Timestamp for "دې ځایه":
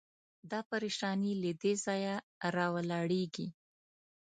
1.61-2.15